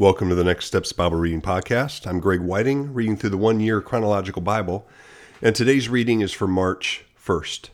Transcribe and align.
Welcome 0.00 0.28
to 0.28 0.36
the 0.36 0.44
Next 0.44 0.66
Steps 0.66 0.92
Bible 0.92 1.16
Reading 1.16 1.42
Podcast. 1.42 2.06
I'm 2.06 2.20
Greg 2.20 2.40
Whiting, 2.40 2.94
reading 2.94 3.16
through 3.16 3.30
the 3.30 3.36
one 3.36 3.58
year 3.58 3.80
chronological 3.80 4.40
Bible, 4.40 4.86
and 5.42 5.56
today's 5.56 5.88
reading 5.88 6.20
is 6.20 6.30
for 6.30 6.46
March 6.46 7.04
1st. 7.20 7.70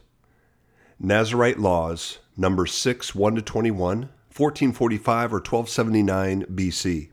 Nazirite 0.99 1.59
Laws, 1.59 2.21
number 2.35 2.65
6, 2.65 3.15
1 3.15 3.35
to 3.35 3.43
21, 3.43 3.99
1445 4.35 5.35
or 5.35 5.37
1279 5.37 6.47
BC. 6.47 7.11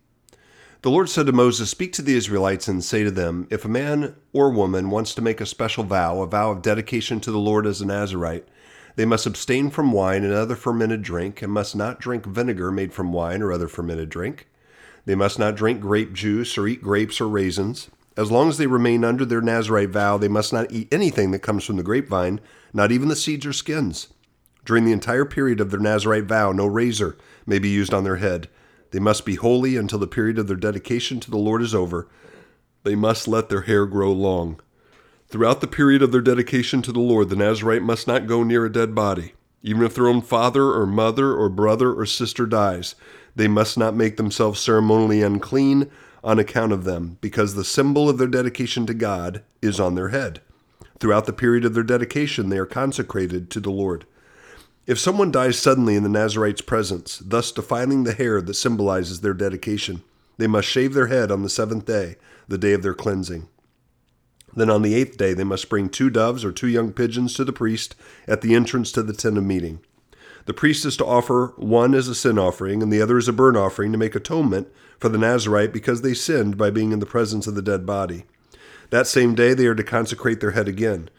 The 0.81 0.89
Lord 0.89 1.09
said 1.09 1.25
to 1.25 1.33
Moses, 1.33 1.69
Speak 1.69 1.91
to 1.91 2.01
the 2.01 2.15
Israelites 2.15 2.69
and 2.69 2.81
say 2.81 3.03
to 3.03 3.11
them, 3.11 3.49
If 3.51 3.65
a 3.65 3.67
man 3.67 4.15
or 4.31 4.49
woman 4.49 4.89
wants 4.89 5.13
to 5.15 5.21
make 5.21 5.41
a 5.41 5.45
special 5.45 5.83
vow, 5.83 6.21
a 6.21 6.25
vow 6.25 6.51
of 6.51 6.61
dedication 6.61 7.19
to 7.19 7.33
the 7.33 7.37
Lord 7.37 7.67
as 7.67 7.81
a 7.81 7.85
Nazirite, 7.85 8.45
they 8.95 9.03
must 9.03 9.25
abstain 9.25 9.71
from 9.71 9.91
wine 9.91 10.23
and 10.23 10.31
other 10.31 10.55
fermented 10.55 11.01
drink, 11.01 11.41
and 11.41 11.51
must 11.51 11.75
not 11.75 11.99
drink 11.99 12.25
vinegar 12.25 12.71
made 12.71 12.93
from 12.93 13.11
wine 13.11 13.41
or 13.41 13.51
other 13.51 13.67
fermented 13.67 14.07
drink 14.07 14.47
they 15.05 15.15
must 15.15 15.39
not 15.39 15.55
drink 15.55 15.81
grape 15.81 16.13
juice 16.13 16.57
or 16.57 16.67
eat 16.67 16.81
grapes 16.81 17.19
or 17.19 17.27
raisins. 17.27 17.89
As 18.17 18.31
long 18.31 18.49
as 18.49 18.57
they 18.57 18.67
remain 18.67 19.03
under 19.03 19.25
their 19.25 19.41
Nazirite 19.41 19.89
vow, 19.89 20.17
they 20.17 20.27
must 20.27 20.51
not 20.51 20.71
eat 20.71 20.93
anything 20.93 21.31
that 21.31 21.39
comes 21.39 21.63
from 21.63 21.77
the 21.77 21.83
grapevine, 21.83 22.39
not 22.73 22.91
even 22.91 23.07
the 23.07 23.15
seeds 23.15 23.45
or 23.45 23.53
skins. 23.53 24.07
During 24.65 24.85
the 24.85 24.91
entire 24.91 25.25
period 25.25 25.59
of 25.59 25.71
their 25.71 25.79
Nazirite 25.79 26.25
vow, 26.27 26.51
no 26.51 26.65
razor 26.65 27.17
may 27.45 27.57
be 27.57 27.69
used 27.69 27.93
on 27.93 28.03
their 28.03 28.17
head. 28.17 28.47
They 28.91 28.99
must 28.99 29.25
be 29.25 29.35
holy 29.35 29.77
until 29.77 29.99
the 29.99 30.07
period 30.07 30.37
of 30.37 30.47
their 30.47 30.57
dedication 30.57 31.19
to 31.21 31.31
the 31.31 31.37
Lord 31.37 31.61
is 31.61 31.73
over. 31.73 32.07
They 32.83 32.95
must 32.95 33.27
let 33.27 33.49
their 33.49 33.61
hair 33.61 33.85
grow 33.85 34.11
long. 34.11 34.59
Throughout 35.27 35.61
the 35.61 35.67
period 35.67 36.01
of 36.01 36.11
their 36.11 36.21
dedication 36.21 36.81
to 36.81 36.91
the 36.91 36.99
Lord, 36.99 37.29
the 37.29 37.37
Nazirite 37.37 37.81
must 37.81 38.05
not 38.05 38.27
go 38.27 38.43
near 38.43 38.65
a 38.65 38.71
dead 38.71 38.93
body. 38.93 39.33
Even 39.63 39.83
if 39.83 39.93
their 39.95 40.07
own 40.07 40.21
father 40.21 40.71
or 40.71 40.85
mother 40.85 41.33
or 41.33 41.49
brother 41.49 41.93
or 41.93 42.05
sister 42.05 42.45
dies, 42.45 42.95
they 43.35 43.47
must 43.47 43.77
not 43.77 43.95
make 43.95 44.17
themselves 44.17 44.59
ceremonially 44.59 45.21
unclean 45.21 45.89
on 46.23 46.39
account 46.39 46.71
of 46.71 46.83
them, 46.83 47.17
because 47.21 47.55
the 47.55 47.63
symbol 47.63 48.09
of 48.09 48.17
their 48.17 48.27
dedication 48.27 48.85
to 48.85 48.93
God 48.93 49.43
is 49.61 49.79
on 49.79 49.95
their 49.95 50.09
head. 50.09 50.41
Throughout 50.99 51.25
the 51.25 51.33
period 51.33 51.65
of 51.65 51.73
their 51.73 51.83
dedication, 51.83 52.49
they 52.49 52.57
are 52.57 52.65
consecrated 52.65 53.49
to 53.49 53.59
the 53.59 53.71
Lord. 53.71 54.05
If 54.85 54.99
someone 54.99 55.31
dies 55.31 55.57
suddenly 55.57 55.95
in 55.95 56.03
the 56.03 56.09
Nazirite's 56.09 56.61
presence, 56.61 57.21
thus 57.25 57.51
defiling 57.51 58.03
the 58.03 58.13
hair 58.13 58.41
that 58.41 58.53
symbolizes 58.53 59.21
their 59.21 59.33
dedication, 59.33 60.03
they 60.37 60.47
must 60.47 60.67
shave 60.67 60.93
their 60.93 61.07
head 61.07 61.31
on 61.31 61.43
the 61.43 61.49
seventh 61.49 61.85
day, 61.85 62.17
the 62.47 62.57
day 62.57 62.73
of 62.73 62.83
their 62.83 62.93
cleansing. 62.93 63.47
Then 64.55 64.69
on 64.69 64.81
the 64.81 64.95
eighth 64.95 65.17
day, 65.17 65.33
they 65.33 65.43
must 65.43 65.69
bring 65.69 65.89
two 65.89 66.09
doves 66.09 66.43
or 66.43 66.51
two 66.51 66.67
young 66.67 66.91
pigeons 66.91 67.33
to 67.35 67.45
the 67.45 67.53
priest 67.53 67.95
at 68.27 68.41
the 68.41 68.55
entrance 68.55 68.91
to 68.93 69.03
the 69.03 69.13
tent 69.13 69.37
of 69.37 69.43
meeting. 69.43 69.79
The 70.45 70.53
priest 70.53 70.85
is 70.85 70.97
to 70.97 71.05
offer 71.05 71.53
one 71.57 71.93
as 71.93 72.07
a 72.07 72.15
sin 72.15 72.39
offering 72.39 72.81
and 72.81 72.91
the 72.91 73.01
other 73.01 73.17
as 73.17 73.27
a 73.27 73.33
burnt 73.33 73.57
offering 73.57 73.91
to 73.91 73.97
make 73.97 74.15
atonement 74.15 74.67
for 74.99 75.09
the 75.09 75.17
Nazirite 75.17 75.71
because 75.71 76.01
they 76.01 76.13
sinned 76.13 76.57
by 76.57 76.69
being 76.69 76.91
in 76.91 76.99
the 76.99 77.05
presence 77.05 77.47
of 77.47 77.55
the 77.55 77.61
dead 77.61 77.85
body. 77.85 78.25
That 78.89 79.07
same 79.07 79.35
day 79.35 79.53
they 79.53 79.67
are 79.67 79.75
to 79.75 79.83
consecrate 79.83 80.39
their 80.41 80.51
head 80.51 80.67
again. 80.67 81.09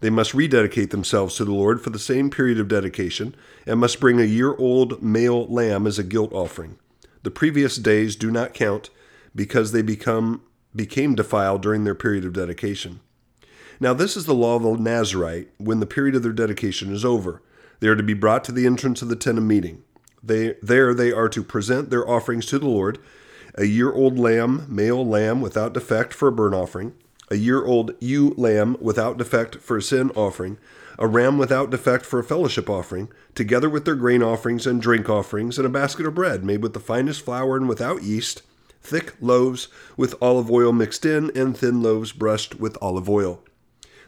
They 0.00 0.10
must 0.10 0.34
rededicate 0.34 0.90
themselves 0.90 1.36
to 1.36 1.44
the 1.44 1.52
Lord 1.52 1.80
for 1.80 1.90
the 1.90 1.98
same 1.98 2.28
period 2.28 2.58
of 2.58 2.66
dedication 2.66 3.36
and 3.66 3.78
must 3.78 4.00
bring 4.00 4.20
a 4.20 4.24
year 4.24 4.54
old 4.56 5.00
male 5.00 5.46
lamb 5.46 5.86
as 5.86 5.98
a 5.98 6.04
guilt 6.04 6.32
offering. 6.32 6.76
The 7.22 7.30
previous 7.30 7.76
days 7.76 8.16
do 8.16 8.30
not 8.30 8.52
count 8.52 8.90
because 9.34 9.70
they 9.70 9.82
become 9.82 10.42
became 10.74 11.14
defiled 11.14 11.62
during 11.62 11.84
their 11.84 11.94
period 11.94 12.24
of 12.24 12.32
dedication. 12.32 13.00
Now 13.80 13.92
this 13.94 14.16
is 14.16 14.26
the 14.26 14.34
law 14.34 14.56
of 14.56 14.62
the 14.62 14.90
Nazirite 14.90 15.48
when 15.58 15.80
the 15.80 15.86
period 15.86 16.14
of 16.14 16.22
their 16.22 16.32
dedication 16.32 16.92
is 16.92 17.04
over. 17.04 17.42
They 17.80 17.88
are 17.88 17.96
to 17.96 18.02
be 18.02 18.14
brought 18.14 18.44
to 18.44 18.52
the 18.52 18.66
entrance 18.66 19.02
of 19.02 19.08
the 19.08 19.16
tent 19.16 19.38
of 19.38 19.44
meeting. 19.44 19.82
They, 20.22 20.54
there 20.62 20.94
they 20.94 21.10
are 21.10 21.28
to 21.28 21.42
present 21.42 21.90
their 21.90 22.08
offerings 22.08 22.46
to 22.46 22.58
the 22.58 22.68
Lord 22.68 22.98
a 23.54 23.64
year 23.64 23.92
old 23.92 24.18
lamb, 24.18 24.66
male 24.68 25.06
lamb 25.06 25.40
without 25.40 25.74
defect 25.74 26.14
for 26.14 26.28
a 26.28 26.32
burnt 26.32 26.54
offering, 26.54 26.94
a 27.30 27.36
year 27.36 27.64
old 27.64 27.92
ewe 28.00 28.34
lamb 28.36 28.76
without 28.80 29.18
defect 29.18 29.56
for 29.56 29.76
a 29.76 29.82
sin 29.82 30.10
offering, 30.14 30.58
a 30.98 31.06
ram 31.06 31.38
without 31.38 31.70
defect 31.70 32.04
for 32.06 32.18
a 32.18 32.24
fellowship 32.24 32.70
offering, 32.70 33.08
together 33.34 33.68
with 33.68 33.84
their 33.84 33.94
grain 33.94 34.22
offerings 34.22 34.66
and 34.66 34.80
drink 34.80 35.08
offerings, 35.08 35.58
and 35.58 35.66
a 35.66 35.70
basket 35.70 36.06
of 36.06 36.14
bread 36.14 36.44
made 36.44 36.62
with 36.62 36.74
the 36.74 36.80
finest 36.80 37.22
flour 37.22 37.56
and 37.56 37.68
without 37.68 38.02
yeast, 38.02 38.42
thick 38.82 39.14
loaves 39.20 39.68
with 39.96 40.14
olive 40.20 40.50
oil 40.50 40.72
mixed 40.72 41.04
in, 41.04 41.30
and 41.36 41.56
thin 41.56 41.82
loaves 41.82 42.12
brushed 42.12 42.56
with 42.56 42.76
olive 42.82 43.08
oil. 43.08 43.42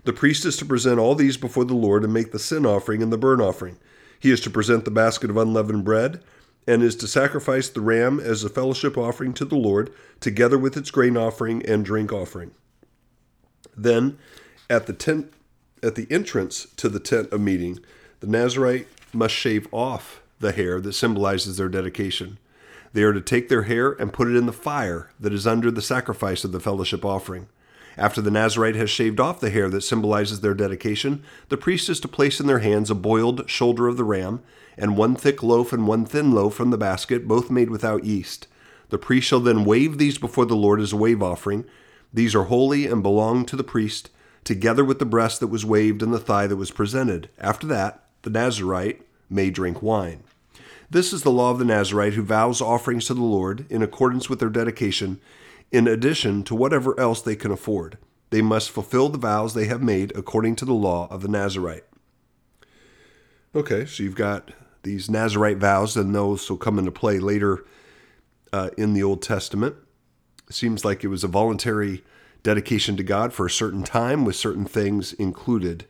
The 0.05 0.13
priest 0.13 0.45
is 0.45 0.57
to 0.59 0.67
present 0.67 0.99
all 0.99 1.15
these 1.15 1.37
before 1.37 1.65
the 1.65 1.75
Lord 1.75 2.05
and 2.05 2.13
make 2.13 2.33
the 2.33 2.39
sin 2.39 2.67
offering 2.67 3.03
and 3.03 3.13
the 3.13 3.19
burnt 3.19 3.41
offering. 3.41 3.79
He 4.21 4.31
is 4.31 4.41
to 4.41 4.51
present 4.51 4.85
the 4.85 4.91
basket 4.91 5.31
of 5.31 5.37
unleavened 5.37 5.85
bread 5.85 6.23
and 6.67 6.83
is 6.83 6.97
to 6.97 7.07
sacrifice 7.07 7.69
the 7.69 7.81
ram 7.81 8.21
as 8.21 8.43
a 8.43 8.49
fellowship 8.49 8.97
offering 8.97 9.35
to 9.35 9.45
the 9.45 9.57
Lord, 9.57 9.93
together 10.21 10.59
with 10.59 10.77
its 10.77 10.91
grain 10.91 11.17
offering 11.17 11.65
and 11.67 11.85
drink 11.85 12.13
offering. 12.13 12.53
Then, 13.77 14.19
at 14.71 14.87
the 14.87 14.93
tent, 14.93 15.33
at 15.83 15.95
the 15.95 16.07
entrance 16.11 16.67
to 16.77 16.89
the 16.89 17.01
tent 17.01 17.33
of 17.33 17.41
meeting, 17.41 17.81
the 18.21 18.27
Nazirite 18.27 18.87
must 19.13 19.35
shave 19.35 19.69
off 19.73 20.23
the 20.41 20.53
hair 20.53 20.81
that 20.81 20.95
symbolizes 20.95 21.57
their 21.57 21.69
dedication. 21.69 22.39
They 22.95 23.03
are 23.03 23.13
to 23.13 23.21
take 23.21 23.49
their 23.49 23.65
hair 23.65 23.91
and 23.93 24.13
put 24.13 24.29
it 24.29 24.37
in 24.37 24.47
the 24.47 24.53
fire 24.53 25.11
that 25.19 25.33
is 25.33 25.49
under 25.49 25.71
the 25.73 25.83
sacrifice 25.83 26.45
of 26.45 26.53
the 26.53 26.61
fellowship 26.61 27.05
offering. 27.05 27.49
After 27.97 28.21
the 28.21 28.31
Nazirite 28.31 28.77
has 28.77 28.89
shaved 28.89 29.19
off 29.19 29.41
the 29.41 29.51
hair 29.51 29.69
that 29.69 29.83
symbolizes 29.83 30.41
their 30.41 30.55
dedication, 30.55 31.25
the 31.49 31.57
priest 31.57 31.89
is 31.89 31.99
to 32.01 32.09
place 32.09 32.39
in 32.39 32.47
their 32.47 32.61
hands 32.61 32.91
a 32.91 32.95
boiled 32.95 33.51
shoulder 33.51 33.89
of 33.89 33.97
the 33.97 34.05
ram, 34.05 34.43
and 34.79 34.97
one 34.97 35.17
thick 35.17 35.43
loaf 35.43 35.73
and 35.73 35.89
one 35.89 36.05
thin 36.05 36.31
loaf 36.31 36.55
from 36.55 36.71
the 36.71 36.79
basket, 36.79 37.27
both 37.27 37.51
made 37.51 37.69
without 37.69 38.05
yeast. 38.05 38.47
The 38.91 38.99
priest 38.99 39.27
shall 39.27 39.41
then 39.41 39.65
wave 39.65 39.99
these 39.99 40.19
before 40.19 40.47
the 40.47 40.57
Lord 40.57 40.81
as 40.81 40.93
a 40.93 40.97
wave 40.97 41.23
offering. 41.23 41.65
These 42.13 42.35
are 42.37 42.45
holy 42.45 42.87
and 42.87 43.03
belong 43.03 43.45
to 43.47 43.57
the 43.57 43.65
priest, 43.65 44.11
together 44.45 44.85
with 44.85 45.01
the 45.01 45.05
breast 45.05 45.41
that 45.41 45.49
was 45.49 45.65
waved 45.65 46.01
and 46.01 46.15
the 46.15 46.21
thigh 46.21 46.47
that 46.47 46.57
was 46.57 46.71
presented. 46.71 47.29
After 47.41 47.67
that, 47.67 48.05
the 48.23 48.31
Nazirite 48.31 49.01
may 49.29 49.51
drink 49.51 49.83
wine. 49.83 50.23
This 50.95 51.13
is 51.13 51.23
the 51.23 51.33
law 51.33 51.51
of 51.51 51.59
the 51.59 51.65
Nazirite 51.65 52.13
who 52.13 52.23
vows 52.23 52.61
offerings 52.61 53.07
to 53.07 53.15
the 53.15 53.21
Lord 53.21 53.67
in 53.69 53.83
accordance 53.83 54.31
with 54.31 54.39
their 54.39 54.49
dedication 54.49 55.21
in 55.73 55.89
addition 55.89 56.45
to 56.45 56.55
whatever 56.55 56.99
else 57.01 57.21
they 57.21 57.35
can 57.35 57.51
afford. 57.51 57.99
They 58.31 58.41
must 58.41 58.71
fulfill 58.71 59.09
the 59.09 59.19
vows 59.19 59.55
they 59.55 59.65
have 59.65 59.83
made 59.83 60.17
according 60.17 60.55
to 60.55 60.65
the 60.65 60.73
law 60.73 61.09
of 61.11 61.21
the 61.23 61.29
Nazirite. 61.29 61.83
Okay, 63.57 63.87
so 63.87 64.05
you've 64.05 64.15
got 64.15 64.53
these 64.85 65.09
Nazirite 65.09 65.59
vows, 65.59 65.97
and 65.97 66.15
those 66.15 66.49
will 66.49 66.59
come 66.59 66.79
into 66.79 66.93
play 66.93 67.19
later 67.19 67.65
uh, 68.53 68.71
in 68.79 68.95
the 68.95 69.03
Old 69.03 69.21
Testament. 69.21 69.75
It 70.49 70.55
seems 70.55 70.85
like 70.85 71.03
it 71.03 71.09
was 71.09 71.25
a 71.25 71.29
voluntary 71.29 72.05
dedication 72.45 72.97
to 72.99 73.03
God 73.03 73.33
for 73.33 73.47
a 73.47 73.51
certain 73.51 73.83
time 73.83 74.25
with 74.25 74.37
certain 74.37 74.65
things 74.65 75.13
included. 75.15 75.87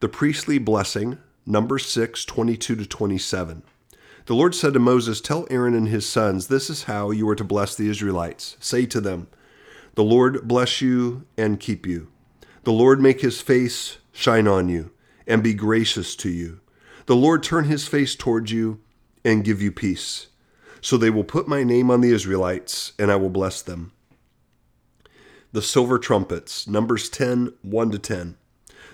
The 0.00 0.08
priestly 0.08 0.58
blessing, 0.58 1.18
number 1.46 1.78
6, 1.78 2.24
22 2.24 2.74
to 2.74 2.86
27. 2.86 3.62
The 4.26 4.34
Lord 4.34 4.54
said 4.54 4.72
to 4.72 4.78
Moses, 4.78 5.20
Tell 5.20 5.46
Aaron 5.50 5.74
and 5.74 5.88
his 5.88 6.08
sons, 6.08 6.46
this 6.46 6.70
is 6.70 6.84
how 6.84 7.10
you 7.10 7.28
are 7.28 7.34
to 7.34 7.44
bless 7.44 7.74
the 7.74 7.90
Israelites. 7.90 8.56
Say 8.58 8.86
to 8.86 9.00
them, 9.00 9.26
The 9.96 10.04
Lord 10.04 10.48
bless 10.48 10.80
you 10.80 11.26
and 11.36 11.60
keep 11.60 11.86
you. 11.86 12.08
The 12.62 12.72
Lord 12.72 13.02
make 13.02 13.20
his 13.20 13.42
face 13.42 13.98
shine 14.12 14.48
on 14.48 14.70
you 14.70 14.92
and 15.26 15.42
be 15.42 15.52
gracious 15.52 16.16
to 16.16 16.30
you. 16.30 16.60
The 17.04 17.16
Lord 17.16 17.42
turn 17.42 17.64
his 17.64 17.86
face 17.86 18.14
toward 18.14 18.48
you 18.48 18.80
and 19.26 19.44
give 19.44 19.60
you 19.60 19.70
peace. 19.70 20.28
So 20.80 20.96
they 20.96 21.10
will 21.10 21.24
put 21.24 21.46
my 21.46 21.62
name 21.62 21.90
on 21.90 22.00
the 22.00 22.12
Israelites, 22.12 22.92
and 22.98 23.12
I 23.12 23.16
will 23.16 23.30
bless 23.30 23.60
them. 23.60 23.92
The 25.52 25.62
silver 25.62 25.98
trumpets, 25.98 26.66
Numbers 26.66 27.10
10 27.10 27.52
1 27.60 27.90
to 27.90 27.98
10. 27.98 28.36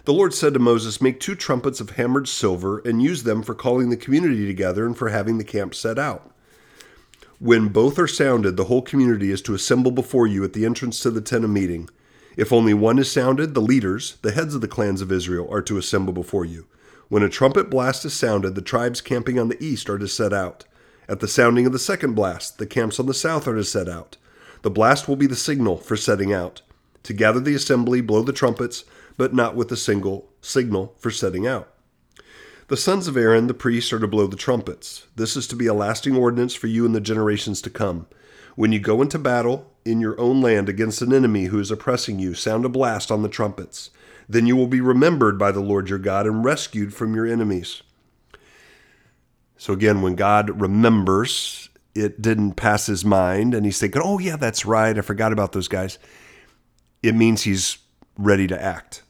The 0.05 0.13
Lord 0.13 0.33
said 0.33 0.55
to 0.55 0.61
Moses, 0.61 1.01
Make 1.01 1.21
two 1.21 1.35
trumpets 1.35 1.81
of 1.81 1.91
hammered 1.91 2.29
silver 2.29 2.79
and 2.81 3.03
use 3.03 3.23
them 3.23 3.43
for 3.43 3.55
calling 3.55 3.91
the 3.91 3.97
community 3.97 4.47
together 4.47 4.87
and 4.87 4.97
for 4.97 5.11
having 5.11 5.39
the 5.39 5.45
camp 5.45 5.75
set 5.75 5.99
out. 5.99 6.31
When 7.39 7.69
both 7.69 7.99
are 7.99 8.07
sounded, 8.07 8.57
the 8.57 8.65
whole 8.65 8.83
community 8.83 9.31
is 9.31 9.43
to 9.43 9.55
assemble 9.55 9.91
before 9.91 10.27
you 10.27 10.45
at 10.45 10.53
the 10.53 10.65
entrance 10.65 11.01
to 11.01 11.11
the 11.11 11.21
tent 11.21 11.45
of 11.45 11.51
meeting. 11.51 11.89
If 12.37 12.53
only 12.53 12.75
one 12.75 12.99
is 12.99 13.11
sounded, 13.11 13.55
the 13.55 13.61
leaders, 13.61 14.17
the 14.23 14.33
heads 14.33 14.55
of 14.55 14.61
the 14.61 14.69
clans 14.69 15.01
of 15.01 15.11
Israel, 15.11 15.49
are 15.51 15.63
to 15.63 15.79
assemble 15.79 16.13
before 16.13 16.45
you. 16.45 16.67
When 17.09 17.23
a 17.23 17.29
trumpet 17.29 17.69
blast 17.69 18.05
is 18.05 18.15
sounded, 18.15 18.55
the 18.55 18.63
tribes 18.63 19.01
camping 19.01 19.39
on 19.39 19.49
the 19.49 19.63
east 19.63 19.91
are 19.91 19.99
to 19.99 20.07
set 20.07 20.33
out. 20.33 20.65
At 21.09 21.21
the 21.21 21.29
sounding 21.29 21.67
of 21.67 21.73
the 21.73 21.79
second 21.79 22.15
blast, 22.15 22.59
the 22.59 22.67
camps 22.67 23.01
on 23.01 23.07
the 23.07 23.15
south 23.15 23.49
are 23.49 23.57
to 23.57 23.65
set 23.65 23.89
out. 23.89 24.17
The 24.63 24.71
blast 24.71 25.09
will 25.09 25.17
be 25.17 25.27
the 25.27 25.35
signal 25.35 25.79
for 25.79 25.97
setting 25.97 26.33
out. 26.33 26.63
To 27.03 27.13
gather 27.13 27.41
the 27.41 27.55
assembly, 27.55 28.01
blow 28.01 28.23
the 28.23 28.33
trumpets, 28.33 28.85
but 29.17 29.35
not 29.35 29.55
with 29.55 29.71
a 29.73 29.77
single 29.77 30.29
signal 30.41 30.95
for 30.99 31.11
setting 31.11 31.47
out. 31.47 31.73
The 32.69 32.77
sons 32.77 33.09
of 33.09 33.17
Aaron, 33.17 33.49
the 33.49 33.55
priests, 33.55 33.93
are 33.93 33.99
to 33.99 34.07
blow 34.07 34.29
the 34.29 34.37
trumpets. 34.37 35.09
This 35.17 35.37
is 35.37 35.49
to 35.49 35.57
be 35.57 35.67
a 35.67 35.75
lasting 35.75 36.15
ordinance 36.15 36.55
for 36.55 36.69
you 36.69 36.87
and 36.87 36.95
the 36.95 37.01
generations 37.01 37.61
to 37.63 37.71
come. 37.71 38.07
When 38.55 38.71
you 38.71 38.79
go 38.79 39.03
into 39.03 39.19
battle 39.19 39.73
in 39.85 40.01
your 40.01 40.19
own 40.21 40.41
land 40.41 40.69
against 40.69 41.03
an 41.03 41.13
enemy 41.13 41.47
who 41.47 41.59
is 41.59 41.73
oppressing 41.73 42.21
you, 42.21 42.35
sound 42.35 42.65
a 42.65 42.69
blast 42.69 43.11
on 43.11 43.23
the 43.23 43.29
trumpets. 43.29 43.91
Then 44.29 44.47
you 44.47 44.55
will 44.55 44.69
be 44.69 44.81
remembered 44.81 45.37
by 45.37 45.51
the 45.51 45.59
Lord 45.59 45.89
your 45.89 45.99
God 45.99 46.27
and 46.27 46.45
rescued 46.45 46.95
from 46.95 47.13
your 47.13 47.27
enemies. 47.27 47.83
So, 49.57 49.73
again, 49.73 50.01
when 50.01 50.15
God 50.15 50.61
remembers, 50.61 51.71
it 51.97 52.23
didn't 52.23 52.53
pass 52.53 52.87
his 52.87 53.05
mind 53.05 53.53
and 53.53 53.67
he's 53.67 53.81
thinking, 53.81 54.01
oh, 54.05 54.21
yeah, 54.21 54.37
that's 54.37 54.65
right. 54.65 54.97
I 54.97 55.01
forgot 55.01 55.33
about 55.33 55.51
those 55.51 55.67
guys. 55.67 55.99
It 57.03 57.17
means 57.17 57.43
he's 57.43 57.79
ready 58.21 58.47
to 58.47 58.63
act. 58.63 59.03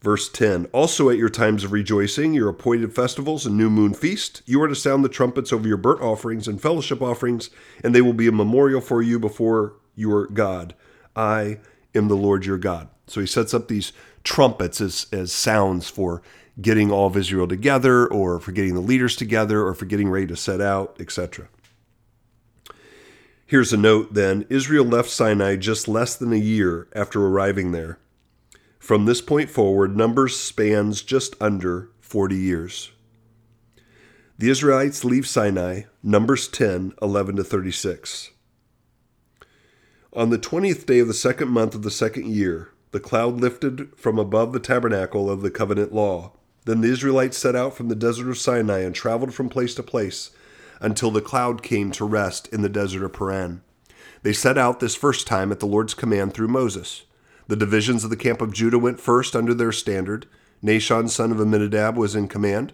Verse 0.00 0.28
10 0.28 0.66
Also 0.66 1.10
at 1.10 1.16
your 1.16 1.28
times 1.28 1.64
of 1.64 1.72
rejoicing, 1.72 2.32
your 2.32 2.48
appointed 2.48 2.94
festivals 2.94 3.44
and 3.44 3.56
new 3.56 3.68
moon 3.68 3.92
feast, 3.92 4.42
you 4.46 4.62
are 4.62 4.68
to 4.68 4.74
sound 4.74 5.04
the 5.04 5.08
trumpets 5.08 5.52
over 5.52 5.66
your 5.66 5.76
burnt 5.76 6.00
offerings 6.00 6.46
and 6.46 6.62
fellowship 6.62 7.02
offerings, 7.02 7.50
and 7.82 7.94
they 7.94 8.02
will 8.02 8.12
be 8.12 8.28
a 8.28 8.32
memorial 8.32 8.80
for 8.80 9.02
you 9.02 9.18
before 9.18 9.74
your 9.94 10.26
God. 10.28 10.74
I 11.16 11.58
am 11.94 12.08
the 12.08 12.16
Lord 12.16 12.46
your 12.46 12.58
God. 12.58 12.88
So 13.08 13.20
he 13.20 13.26
sets 13.26 13.52
up 13.54 13.68
these 13.68 13.92
trumpets 14.22 14.80
as, 14.80 15.06
as 15.12 15.32
sounds 15.32 15.88
for 15.88 16.22
getting 16.60 16.90
all 16.90 17.08
of 17.08 17.16
Israel 17.16 17.48
together, 17.48 18.06
or 18.06 18.38
for 18.38 18.52
getting 18.52 18.74
the 18.74 18.80
leaders 18.80 19.16
together, 19.16 19.64
or 19.64 19.74
for 19.74 19.84
getting 19.86 20.08
ready 20.08 20.26
to 20.26 20.36
set 20.36 20.60
out, 20.60 20.96
etc. 21.00 21.48
Here's 23.48 23.72
a 23.72 23.76
note 23.76 24.14
then 24.14 24.44
Israel 24.50 24.84
left 24.84 25.08
Sinai 25.08 25.54
just 25.54 25.86
less 25.86 26.16
than 26.16 26.32
a 26.32 26.36
year 26.36 26.88
after 26.96 27.24
arriving 27.24 27.70
there. 27.70 28.00
From 28.80 29.04
this 29.04 29.20
point 29.20 29.50
forward, 29.50 29.96
Numbers 29.96 30.36
spans 30.36 31.00
just 31.00 31.36
under 31.40 31.90
40 32.00 32.34
years. 32.34 32.90
The 34.36 34.50
Israelites 34.50 35.04
leave 35.04 35.28
Sinai, 35.28 35.82
Numbers 36.02 36.48
10 36.48 36.94
11 37.00 37.36
to 37.36 37.44
36. 37.44 38.32
On 40.12 40.30
the 40.30 40.38
20th 40.38 40.84
day 40.84 40.98
of 40.98 41.06
the 41.06 41.14
second 41.14 41.48
month 41.48 41.76
of 41.76 41.82
the 41.82 41.90
second 41.90 42.26
year, 42.26 42.70
the 42.90 42.98
cloud 42.98 43.40
lifted 43.40 43.90
from 43.96 44.18
above 44.18 44.52
the 44.52 44.58
tabernacle 44.58 45.30
of 45.30 45.42
the 45.42 45.52
covenant 45.52 45.94
law. 45.94 46.32
Then 46.64 46.80
the 46.80 46.90
Israelites 46.90 47.38
set 47.38 47.54
out 47.54 47.76
from 47.76 47.88
the 47.88 47.94
desert 47.94 48.28
of 48.28 48.38
Sinai 48.38 48.80
and 48.80 48.94
traveled 48.94 49.34
from 49.34 49.48
place 49.48 49.74
to 49.76 49.84
place 49.84 50.32
until 50.80 51.10
the 51.10 51.20
cloud 51.20 51.62
came 51.62 51.90
to 51.92 52.04
rest 52.04 52.48
in 52.48 52.62
the 52.62 52.68
desert 52.68 53.04
of 53.04 53.12
Paran. 53.12 53.62
They 54.22 54.32
set 54.32 54.58
out 54.58 54.80
this 54.80 54.96
first 54.96 55.26
time 55.26 55.52
at 55.52 55.60
the 55.60 55.66
Lord's 55.66 55.94
command 55.94 56.34
through 56.34 56.48
Moses. 56.48 57.04
The 57.48 57.56
divisions 57.56 58.02
of 58.02 58.10
the 58.10 58.16
camp 58.16 58.40
of 58.40 58.52
Judah 58.52 58.78
went 58.78 59.00
first 59.00 59.36
under 59.36 59.54
their 59.54 59.72
standard. 59.72 60.26
Nahshon, 60.64 61.08
son 61.08 61.30
of 61.30 61.40
Amminadab, 61.40 61.96
was 61.96 62.16
in 62.16 62.26
command. 62.26 62.72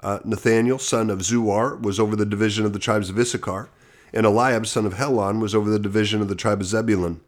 Uh, 0.00 0.18
Nathaniel, 0.24 0.78
son 0.78 1.10
of 1.10 1.20
Zuar, 1.20 1.80
was 1.80 2.00
over 2.00 2.16
the 2.16 2.26
division 2.26 2.66
of 2.66 2.72
the 2.72 2.78
tribes 2.78 3.08
of 3.08 3.18
Issachar. 3.18 3.68
And 4.12 4.26
Eliab, 4.26 4.66
son 4.66 4.84
of 4.84 4.94
Helon, 4.94 5.40
was 5.40 5.54
over 5.54 5.70
the 5.70 5.78
division 5.78 6.20
of 6.20 6.28
the 6.28 6.34
tribe 6.34 6.60
of 6.60 6.66
Zebulun. 6.66 7.20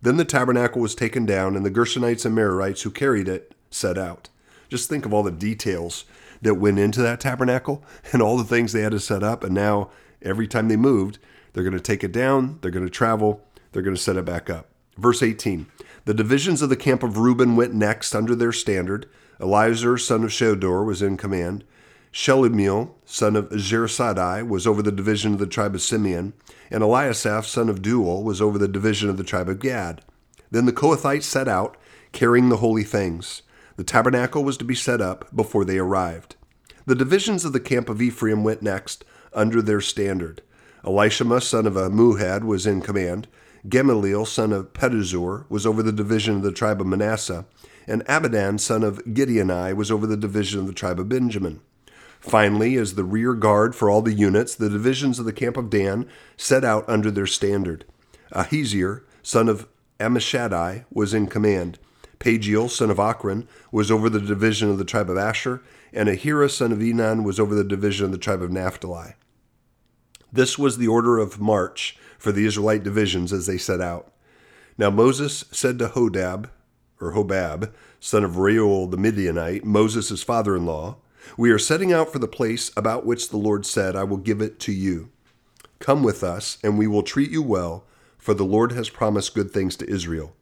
Then 0.00 0.16
the 0.16 0.24
tabernacle 0.24 0.80
was 0.80 0.94
taken 0.94 1.26
down, 1.26 1.56
and 1.56 1.64
the 1.64 1.70
Gershonites 1.70 2.24
and 2.24 2.36
Merarites 2.36 2.82
who 2.82 2.90
carried 2.90 3.28
it 3.28 3.54
set 3.70 3.96
out. 3.96 4.28
Just 4.68 4.88
think 4.88 5.04
of 5.04 5.12
all 5.12 5.22
the 5.22 5.30
details 5.30 6.04
that 6.42 6.54
went 6.54 6.78
into 6.78 7.00
that 7.02 7.20
tabernacle 7.20 7.82
and 8.12 8.20
all 8.20 8.36
the 8.36 8.44
things 8.44 8.72
they 8.72 8.82
had 8.82 8.92
to 8.92 9.00
set 9.00 9.22
up. 9.22 9.42
And 9.42 9.54
now, 9.54 9.90
every 10.20 10.46
time 10.46 10.68
they 10.68 10.76
moved, 10.76 11.18
they're 11.52 11.64
going 11.64 11.72
to 11.72 11.80
take 11.80 12.04
it 12.04 12.12
down, 12.12 12.58
they're 12.60 12.70
going 12.70 12.86
to 12.86 12.90
travel, 12.90 13.42
they're 13.72 13.82
going 13.82 13.96
to 13.96 14.02
set 14.02 14.16
it 14.16 14.24
back 14.24 14.50
up. 14.50 14.68
Verse 14.96 15.22
18 15.22 15.66
The 16.04 16.14
divisions 16.14 16.62
of 16.62 16.68
the 16.68 16.76
camp 16.76 17.02
of 17.02 17.18
Reuben 17.18 17.56
went 17.56 17.74
next 17.74 18.14
under 18.14 18.34
their 18.34 18.52
standard. 18.52 19.08
Eliezer, 19.40 19.98
son 19.98 20.24
of 20.24 20.30
Shedeur, 20.30 20.84
was 20.84 21.02
in 21.02 21.16
command. 21.16 21.64
Shelumiel, 22.12 22.90
son 23.06 23.36
of 23.36 23.48
Zurishaddai, 23.48 24.46
was 24.46 24.66
over 24.66 24.82
the 24.82 24.92
division 24.92 25.32
of 25.32 25.38
the 25.38 25.46
tribe 25.46 25.74
of 25.74 25.80
Simeon, 25.80 26.34
and 26.70 26.82
Eliasaph, 26.82 27.46
son 27.46 27.70
of 27.70 27.80
Deuel, 27.80 28.22
was 28.22 28.40
over 28.40 28.58
the 28.58 28.68
division 28.68 29.08
of 29.08 29.16
the 29.16 29.24
tribe 29.24 29.48
of 29.48 29.60
Gad. 29.60 30.02
Then 30.50 30.66
the 30.66 30.72
Kohathites 30.72 31.22
set 31.22 31.48
out, 31.48 31.76
carrying 32.12 32.50
the 32.50 32.58
holy 32.58 32.84
things. 32.84 33.42
The 33.76 33.84
tabernacle 33.84 34.44
was 34.44 34.56
to 34.58 34.64
be 34.64 34.74
set 34.74 35.00
up 35.00 35.34
before 35.34 35.64
they 35.64 35.78
arrived. 35.78 36.36
The 36.84 36.94
divisions 36.94 37.44
of 37.44 37.52
the 37.52 37.60
camp 37.60 37.88
of 37.88 38.02
Ephraim 38.02 38.44
went 38.44 38.62
next, 38.62 39.04
under 39.32 39.62
their 39.62 39.80
standard. 39.80 40.42
Elishama, 40.84 41.42
son 41.42 41.66
of 41.66 41.74
Ammihud, 41.74 42.44
was 42.44 42.66
in 42.66 42.82
command. 42.82 43.28
Gamaliel, 43.68 44.26
son 44.26 44.52
of 44.52 44.72
Pedahzur, 44.72 45.46
was 45.48 45.64
over 45.64 45.82
the 45.82 45.92
division 45.92 46.36
of 46.36 46.42
the 46.42 46.52
tribe 46.52 46.80
of 46.80 46.86
Manasseh, 46.86 47.46
and 47.86 48.04
Abidan, 48.06 48.58
son 48.58 48.82
of 48.82 48.98
Gideoni, 49.04 49.74
was 49.74 49.90
over 49.90 50.06
the 50.06 50.16
division 50.16 50.60
of 50.60 50.66
the 50.66 50.72
tribe 50.72 50.98
of 50.98 51.08
Benjamin. 51.08 51.60
Finally, 52.20 52.76
as 52.76 52.94
the 52.94 53.04
rear 53.04 53.34
guard 53.34 53.74
for 53.74 53.90
all 53.90 54.02
the 54.02 54.12
units, 54.12 54.54
the 54.54 54.68
divisions 54.68 55.18
of 55.18 55.24
the 55.24 55.32
camp 55.32 55.56
of 55.56 55.70
Dan 55.70 56.08
set 56.36 56.64
out 56.64 56.88
under 56.88 57.10
their 57.10 57.26
standard. 57.26 57.84
Ahiezer, 58.32 59.02
son 59.22 59.48
of 59.48 59.68
Ammishaddai, 59.98 60.84
was 60.92 61.14
in 61.14 61.26
command. 61.26 61.78
Pagiel, 62.22 62.70
son 62.70 62.88
of 62.88 62.98
Okran, 62.98 63.48
was 63.72 63.90
over 63.90 64.08
the 64.08 64.20
division 64.20 64.70
of 64.70 64.78
the 64.78 64.84
tribe 64.84 65.10
of 65.10 65.18
Asher, 65.18 65.60
and 65.92 66.08
Ahira, 66.08 66.48
son 66.48 66.70
of 66.70 66.78
Enan, 66.78 67.24
was 67.24 67.40
over 67.40 67.52
the 67.52 67.64
division 67.64 68.06
of 68.06 68.12
the 68.12 68.18
tribe 68.18 68.42
of 68.42 68.52
Naphtali. 68.52 69.14
This 70.32 70.56
was 70.56 70.78
the 70.78 70.86
order 70.86 71.18
of 71.18 71.40
march 71.40 71.98
for 72.18 72.30
the 72.30 72.46
Israelite 72.46 72.84
divisions 72.84 73.32
as 73.32 73.46
they 73.46 73.58
set 73.58 73.80
out. 73.80 74.12
Now 74.78 74.88
Moses 74.88 75.46
said 75.50 75.80
to 75.80 75.88
Hodab, 75.88 76.48
or 77.00 77.12
Hobab, 77.12 77.72
son 77.98 78.22
of 78.22 78.38
Reuel 78.38 78.86
the 78.86 78.96
Midianite, 78.96 79.64
Moses' 79.64 80.22
father 80.22 80.54
in 80.54 80.64
law, 80.64 80.98
We 81.36 81.50
are 81.50 81.58
setting 81.58 81.92
out 81.92 82.12
for 82.12 82.20
the 82.20 82.28
place 82.28 82.70
about 82.76 83.04
which 83.04 83.30
the 83.30 83.36
Lord 83.36 83.66
said, 83.66 83.96
I 83.96 84.04
will 84.04 84.16
give 84.16 84.40
it 84.40 84.60
to 84.60 84.72
you. 84.72 85.10
Come 85.80 86.04
with 86.04 86.22
us, 86.22 86.58
and 86.62 86.78
we 86.78 86.86
will 86.86 87.02
treat 87.02 87.32
you 87.32 87.42
well, 87.42 87.84
for 88.16 88.32
the 88.32 88.44
Lord 88.44 88.70
has 88.70 88.90
promised 88.90 89.34
good 89.34 89.50
things 89.50 89.74
to 89.78 89.90
Israel. 89.90 90.36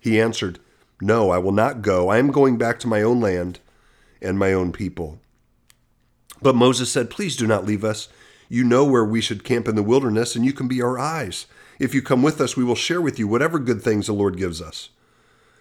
He 0.00 0.20
answered, 0.20 0.58
No, 1.04 1.28
I 1.28 1.36
will 1.36 1.52
not 1.52 1.82
go. 1.82 2.08
I 2.08 2.16
am 2.16 2.30
going 2.30 2.56
back 2.56 2.78
to 2.78 2.88
my 2.88 3.02
own 3.02 3.20
land 3.20 3.60
and 4.22 4.38
my 4.38 4.54
own 4.54 4.72
people. 4.72 5.20
But 6.40 6.54
Moses 6.54 6.90
said, 6.90 7.10
Please 7.10 7.36
do 7.36 7.46
not 7.46 7.66
leave 7.66 7.84
us. 7.84 8.08
You 8.48 8.64
know 8.64 8.86
where 8.86 9.04
we 9.04 9.20
should 9.20 9.44
camp 9.44 9.68
in 9.68 9.74
the 9.76 9.82
wilderness, 9.82 10.34
and 10.34 10.46
you 10.46 10.54
can 10.54 10.66
be 10.66 10.80
our 10.80 10.98
eyes. 10.98 11.44
If 11.78 11.94
you 11.94 12.00
come 12.00 12.22
with 12.22 12.40
us, 12.40 12.56
we 12.56 12.64
will 12.64 12.74
share 12.74 13.02
with 13.02 13.18
you 13.18 13.28
whatever 13.28 13.58
good 13.58 13.82
things 13.82 14.06
the 14.06 14.14
Lord 14.14 14.38
gives 14.38 14.62
us. 14.62 14.88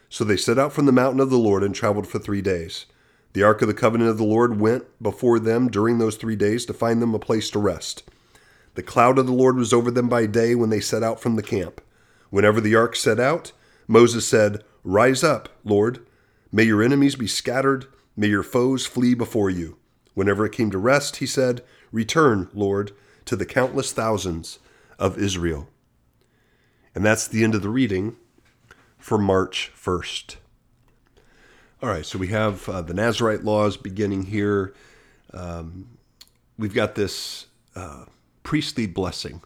So 0.07 0.23
they 0.23 0.37
set 0.37 0.57
out 0.57 0.71
from 0.71 0.85
the 0.85 0.93
mountain 0.93 1.19
of 1.19 1.29
the 1.29 1.37
Lord 1.37 1.61
and 1.61 1.75
traveled 1.75 2.07
for 2.07 2.19
three 2.19 2.41
days. 2.41 2.85
The 3.33 3.43
ark 3.43 3.61
of 3.61 3.67
the 3.67 3.73
covenant 3.73 4.11
of 4.11 4.17
the 4.17 4.23
Lord 4.23 4.61
went 4.61 4.85
before 5.03 5.39
them 5.39 5.69
during 5.69 5.97
those 5.97 6.15
three 6.15 6.37
days 6.37 6.65
to 6.67 6.73
find 6.73 7.01
them 7.01 7.13
a 7.13 7.19
place 7.19 7.49
to 7.49 7.59
rest. 7.59 8.03
The 8.75 8.83
cloud 8.83 9.19
of 9.19 9.25
the 9.25 9.33
Lord 9.33 9.57
was 9.57 9.73
over 9.73 9.91
them 9.91 10.07
by 10.07 10.25
day 10.25 10.55
when 10.55 10.69
they 10.69 10.79
set 10.79 11.03
out 11.03 11.19
from 11.19 11.35
the 11.35 11.43
camp. 11.43 11.81
Whenever 12.29 12.61
the 12.61 12.75
ark 12.75 12.95
set 12.95 13.19
out, 13.19 13.51
Moses 13.89 14.25
said, 14.25 14.63
Rise 14.83 15.23
up, 15.23 15.49
Lord. 15.63 16.05
May 16.51 16.63
your 16.63 16.83
enemies 16.83 17.15
be 17.15 17.27
scattered. 17.27 17.87
May 18.15 18.27
your 18.27 18.43
foes 18.43 18.85
flee 18.85 19.13
before 19.13 19.49
you. 19.49 19.77
Whenever 20.13 20.45
it 20.45 20.51
came 20.51 20.69
to 20.71 20.77
rest, 20.77 21.17
he 21.17 21.25
said, 21.25 21.63
Return, 21.91 22.49
Lord, 22.53 22.91
to 23.25 23.35
the 23.35 23.45
countless 23.45 23.91
thousands 23.91 24.59
of 24.99 25.17
Israel. 25.17 25.67
And 26.93 27.03
that's 27.05 27.27
the 27.27 27.43
end 27.43 27.55
of 27.55 27.61
the 27.61 27.69
reading 27.69 28.17
for 28.99 29.17
March 29.17 29.71
1st. 29.75 30.35
All 31.81 31.89
right, 31.89 32.05
so 32.05 32.17
we 32.19 32.27
have 32.27 32.69
uh, 32.69 32.81
the 32.81 32.93
Nazirite 32.93 33.43
laws 33.43 33.77
beginning 33.77 34.23
here. 34.23 34.73
Um, 35.33 35.97
we've 36.57 36.73
got 36.73 36.95
this 36.95 37.47
uh, 37.75 38.05
priestly 38.43 38.85
blessing 38.85 39.41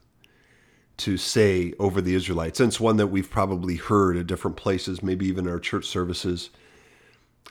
to 0.98 1.18
say 1.18 1.74
over 1.80 2.02
the 2.02 2.16
Israelites. 2.16 2.60
And 2.60 2.70
it's 2.70 2.80
one 2.80 2.98
that 2.98 3.08
we've 3.08 3.30
probably 3.30 3.76
heard 3.76 4.18
at 4.18 4.28
different 4.28 4.58
places, 4.58 5.04
maybe 5.04 5.28
even 5.28 5.46
in 5.46 5.52
our 5.52 5.60
church 5.60 5.86
services. 5.86 6.50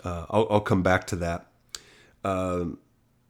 Uh, 0.02 0.26
I'll, 0.30 0.46
I'll, 0.50 0.60
come 0.60 0.82
back 0.82 1.06
to 1.08 1.16
that. 1.16 1.46
Um, 2.24 2.78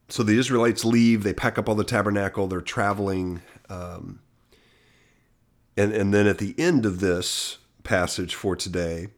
so 0.08 0.22
the 0.22 0.38
Israelites 0.38 0.84
leave, 0.84 1.22
they 1.22 1.34
pack 1.34 1.58
up 1.58 1.68
all 1.68 1.74
the 1.74 1.84
tabernacle, 1.84 2.46
they're 2.46 2.60
traveling. 2.60 3.42
Um, 3.68 4.20
and, 5.76 5.92
and 5.92 6.14
then 6.14 6.26
at 6.26 6.38
the 6.38 6.54
end 6.58 6.86
of 6.86 7.00
this 7.00 7.58
passage 7.84 8.34
for 8.34 8.56
today, 8.56 9.08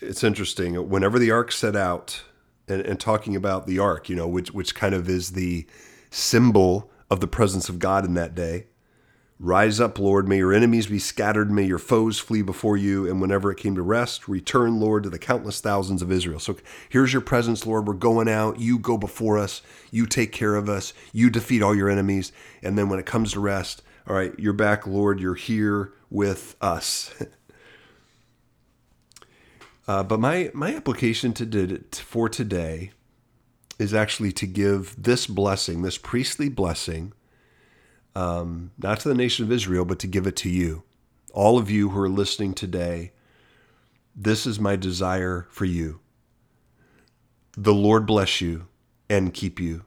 it's 0.00 0.24
interesting. 0.24 0.74
Whenever 0.88 1.18
the 1.18 1.30
ark 1.30 1.52
set 1.52 1.76
out, 1.76 2.22
and, 2.68 2.82
and 2.82 3.00
talking 3.00 3.34
about 3.34 3.66
the 3.66 3.78
ark, 3.78 4.08
you 4.08 4.16
know, 4.16 4.28
which, 4.28 4.52
which 4.52 4.74
kind 4.74 4.94
of 4.94 5.08
is 5.08 5.30
the 5.32 5.66
symbol 6.10 6.90
of 7.10 7.20
the 7.20 7.26
presence 7.26 7.68
of 7.68 7.78
God 7.78 8.04
in 8.04 8.14
that 8.14 8.34
day. 8.34 8.66
Rise 9.40 9.78
up, 9.78 10.00
Lord. 10.00 10.26
May 10.26 10.38
your 10.38 10.52
enemies 10.52 10.88
be 10.88 10.98
scattered. 10.98 11.48
May 11.48 11.62
your 11.62 11.78
foes 11.78 12.18
flee 12.18 12.42
before 12.42 12.76
you. 12.76 13.08
And 13.08 13.20
whenever 13.20 13.52
it 13.52 13.58
came 13.58 13.76
to 13.76 13.82
rest, 13.82 14.26
return, 14.26 14.80
Lord, 14.80 15.04
to 15.04 15.10
the 15.10 15.18
countless 15.18 15.60
thousands 15.60 16.02
of 16.02 16.10
Israel. 16.10 16.40
So 16.40 16.56
here's 16.88 17.12
your 17.12 17.22
presence, 17.22 17.64
Lord. 17.64 17.86
We're 17.86 17.94
going 17.94 18.28
out. 18.28 18.58
You 18.58 18.80
go 18.80 18.98
before 18.98 19.38
us. 19.38 19.62
You 19.92 20.06
take 20.06 20.32
care 20.32 20.56
of 20.56 20.68
us. 20.68 20.92
You 21.12 21.30
defeat 21.30 21.62
all 21.62 21.74
your 21.74 21.88
enemies. 21.88 22.32
And 22.64 22.76
then 22.76 22.88
when 22.88 22.98
it 22.98 23.06
comes 23.06 23.32
to 23.32 23.40
rest, 23.40 23.82
all 24.08 24.16
right, 24.16 24.34
you're 24.38 24.52
back, 24.52 24.88
Lord. 24.88 25.20
You're 25.20 25.34
here 25.34 25.92
with 26.10 26.56
us. 26.60 27.14
uh, 29.86 30.02
but 30.02 30.18
my, 30.18 30.50
my 30.52 30.74
application 30.74 31.32
to, 31.34 31.84
for 31.92 32.28
today 32.28 32.90
is 33.78 33.94
actually 33.94 34.32
to 34.32 34.48
give 34.48 35.00
this 35.00 35.28
blessing, 35.28 35.82
this 35.82 35.96
priestly 35.96 36.48
blessing, 36.48 37.12
um, 38.18 38.72
not 38.76 38.98
to 38.98 39.08
the 39.08 39.14
nation 39.14 39.44
of 39.44 39.52
Israel, 39.52 39.84
but 39.84 40.00
to 40.00 40.08
give 40.08 40.26
it 40.26 40.34
to 40.36 40.50
you. 40.50 40.82
All 41.32 41.56
of 41.56 41.70
you 41.70 41.90
who 41.90 42.00
are 42.00 42.08
listening 42.08 42.52
today, 42.52 43.12
this 44.16 44.44
is 44.44 44.58
my 44.58 44.74
desire 44.74 45.46
for 45.50 45.64
you. 45.64 46.00
The 47.56 47.74
Lord 47.74 48.06
bless 48.06 48.40
you 48.40 48.66
and 49.08 49.32
keep 49.32 49.60
you. 49.60 49.84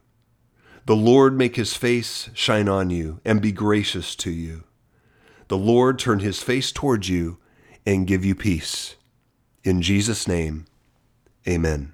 The 0.86 0.96
Lord 0.96 1.38
make 1.38 1.58
his 1.58 1.76
face 1.76 2.30
shine 2.34 2.70
on 2.70 2.90
you 2.90 3.20
and 3.26 3.42
be 3.42 3.52
gracious 3.52 4.16
to 4.18 4.32
you. 4.32 4.64
The 5.50 5.58
Lord 5.58 6.00
turn 6.00 6.20
his 6.20 6.42
face 6.42 6.72
towards 6.72 7.10
you 7.10 7.38
and 7.86 8.08
give 8.08 8.24
you 8.24 8.34
peace. 8.34 8.96
In 9.66 9.82
Jesus' 9.82 10.26
name, 10.26 10.68
amen. 11.46 11.92